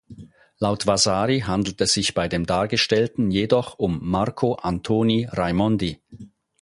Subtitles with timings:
[0.57, 6.01] Laut Vasari handelt es sich bei dem Dargestellten jedoch um Marco Antoni Raimondi.